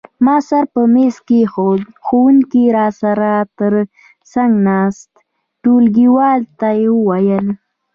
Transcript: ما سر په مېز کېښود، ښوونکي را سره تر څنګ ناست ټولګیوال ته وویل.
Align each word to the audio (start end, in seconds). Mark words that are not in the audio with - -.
ما 0.25 0.35
سر 0.49 0.63
په 0.73 0.81
مېز 0.93 1.15
کېښود، 1.27 1.81
ښوونکي 2.05 2.65
را 2.77 2.87
سره 3.01 3.29
تر 3.59 3.73
څنګ 4.31 4.51
ناست 4.67 5.11
ټولګیوال 5.61 6.41
ته 6.59 6.69
وویل. 6.97 7.45